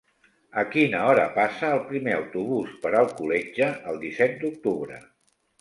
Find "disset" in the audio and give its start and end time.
4.07-4.37